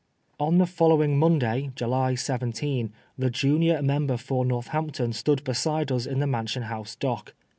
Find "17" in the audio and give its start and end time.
2.15-2.91